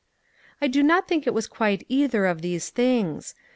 [0.59, 3.35] I do not think it was quite either of these things.